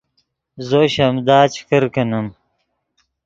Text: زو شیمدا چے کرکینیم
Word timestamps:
زو 0.67 0.81
شیمدا 0.93 1.39
چے 1.53 1.61
کرکینیم 1.69 2.27